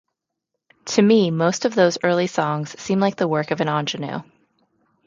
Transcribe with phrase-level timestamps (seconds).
[0.85, 4.23] To me, most of those early songs seem like the work of an ingenue.